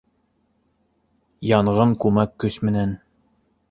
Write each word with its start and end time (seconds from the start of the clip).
Янғын 1.53 1.95
күмәк 2.07 2.37
көс 2.47 2.63
менән 2.69 3.01